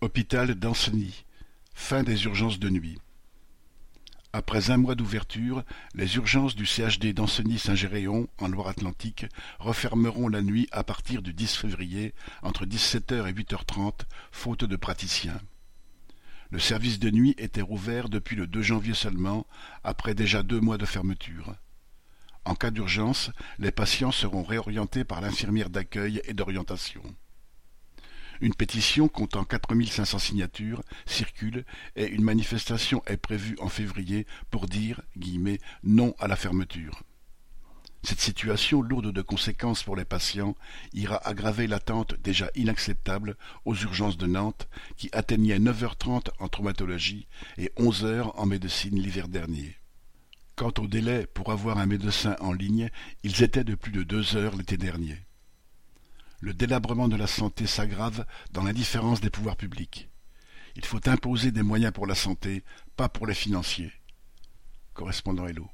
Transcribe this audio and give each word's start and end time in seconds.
Hôpital 0.00 0.54
d'Ancenis. 0.54 1.24
Fin 1.74 2.04
des 2.04 2.22
urgences 2.26 2.60
de 2.60 2.68
nuit. 2.68 3.00
Après 4.32 4.70
un 4.70 4.76
mois 4.76 4.94
d'ouverture, 4.94 5.64
les 5.92 6.14
urgences 6.14 6.54
du 6.54 6.66
CHD 6.66 7.12
d'Ancenis-Saint-Géréon, 7.12 8.28
en 8.38 8.46
Loire-Atlantique, 8.46 9.26
refermeront 9.58 10.28
la 10.28 10.40
nuit 10.40 10.68
à 10.70 10.84
partir 10.84 11.20
du 11.20 11.34
10 11.34 11.56
février, 11.56 12.14
entre 12.42 12.64
17h 12.64 13.26
et 13.26 13.32
8h30, 13.32 14.02
faute 14.30 14.62
de 14.62 14.76
praticiens. 14.76 15.40
Le 16.50 16.60
service 16.60 17.00
de 17.00 17.10
nuit 17.10 17.34
était 17.36 17.60
rouvert 17.60 18.08
depuis 18.08 18.36
le 18.36 18.46
2 18.46 18.62
janvier 18.62 18.94
seulement, 18.94 19.48
après 19.82 20.14
déjà 20.14 20.44
deux 20.44 20.60
mois 20.60 20.78
de 20.78 20.86
fermeture. 20.86 21.56
En 22.44 22.54
cas 22.54 22.70
d'urgence, 22.70 23.32
les 23.58 23.72
patients 23.72 24.12
seront 24.12 24.44
réorientés 24.44 25.02
par 25.02 25.20
l'infirmière 25.20 25.70
d'accueil 25.70 26.22
et 26.22 26.34
d'orientation. 26.34 27.02
Une 28.40 28.54
pétition 28.54 29.08
comptant 29.08 29.44
4500 29.44 30.18
signatures 30.18 30.82
circule 31.06 31.64
et 31.96 32.06
une 32.06 32.22
manifestation 32.22 33.02
est 33.06 33.16
prévue 33.16 33.56
en 33.60 33.68
février 33.68 34.26
pour 34.50 34.66
dire 34.66 35.00
non 35.82 36.14
à 36.18 36.28
la 36.28 36.36
fermeture. 36.36 37.02
Cette 38.04 38.20
situation 38.20 38.80
lourde 38.80 39.12
de 39.12 39.22
conséquences 39.22 39.82
pour 39.82 39.96
les 39.96 40.04
patients 40.04 40.54
ira 40.92 41.16
aggraver 41.28 41.66
l'attente 41.66 42.14
déjà 42.22 42.48
inacceptable 42.54 43.36
aux 43.64 43.74
urgences 43.74 44.16
de 44.16 44.26
Nantes 44.26 44.68
qui 44.96 45.10
atteignait 45.12 45.58
9h30 45.58 46.28
en 46.38 46.48
traumatologie 46.48 47.26
et 47.58 47.72
11h 47.76 48.30
en 48.36 48.46
médecine 48.46 49.00
l'hiver 49.00 49.26
dernier. 49.26 49.76
Quant 50.54 50.72
au 50.78 50.86
délai 50.86 51.26
pour 51.26 51.50
avoir 51.50 51.78
un 51.78 51.86
médecin 51.86 52.36
en 52.40 52.52
ligne, 52.52 52.90
ils 53.24 53.42
étaient 53.42 53.64
de 53.64 53.74
plus 53.74 53.92
de 53.92 54.04
deux 54.04 54.36
heures 54.36 54.56
l'été 54.56 54.76
dernier. 54.76 55.27
Le 56.40 56.54
délabrement 56.54 57.08
de 57.08 57.16
la 57.16 57.26
santé 57.26 57.66
s'aggrave 57.66 58.24
dans 58.52 58.62
l'indifférence 58.62 59.20
des 59.20 59.30
pouvoirs 59.30 59.56
publics. 59.56 60.08
Il 60.76 60.84
faut 60.84 61.08
imposer 61.08 61.50
des 61.50 61.62
moyens 61.62 61.92
pour 61.92 62.06
la 62.06 62.14
santé, 62.14 62.62
pas 62.96 63.08
pour 63.08 63.26
les 63.26 63.34
financiers. 63.34 63.92
Correspondant 64.94 65.46
Hello. 65.46 65.68